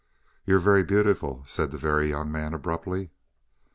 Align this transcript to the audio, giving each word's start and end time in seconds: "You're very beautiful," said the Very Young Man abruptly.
"You're 0.47 0.57
very 0.57 0.81
beautiful," 0.81 1.43
said 1.45 1.69
the 1.69 1.77
Very 1.77 2.09
Young 2.09 2.31
Man 2.31 2.55
abruptly. 2.55 3.11